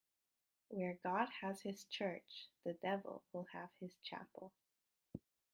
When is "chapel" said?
4.01-4.51